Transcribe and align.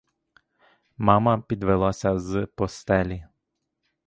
Мама 0.97 1.41
підвелася 1.41 2.19
з 2.19 2.47
постелі. 2.55 3.25